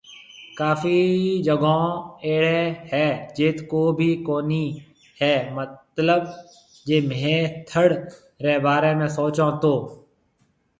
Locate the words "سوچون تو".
9.21-9.75